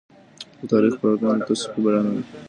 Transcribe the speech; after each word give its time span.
د 0.59 0.61
تاريخ 0.71 0.93
پوه 0.99 1.15
کړنلاره 1.19 1.45
توصيفي 1.47 1.79
بڼه 1.83 2.01
لري. 2.05 2.21